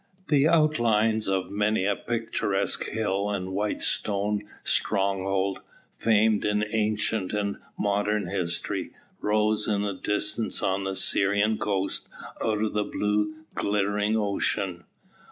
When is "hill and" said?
2.85-3.51